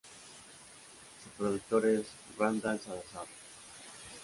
Su 1.23 1.29
productor 1.37 1.85
es 1.85 2.07
Randall 2.39 2.79
Salazar. 2.79 3.27